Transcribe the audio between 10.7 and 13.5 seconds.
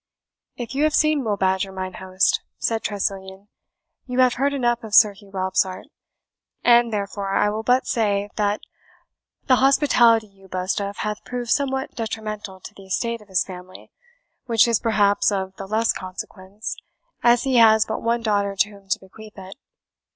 of hath proved somewhat detrimental to the estate of his